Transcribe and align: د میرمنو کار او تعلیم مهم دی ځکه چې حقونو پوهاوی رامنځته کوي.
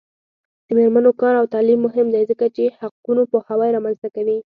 د 0.65 0.67
میرمنو 0.77 1.11
کار 1.21 1.33
او 1.41 1.45
تعلیم 1.53 1.79
مهم 1.87 2.07
دی 2.13 2.23
ځکه 2.31 2.45
چې 2.55 2.63
حقونو 2.79 3.21
پوهاوی 3.31 3.69
رامنځته 3.75 4.07
کوي. 4.15 4.37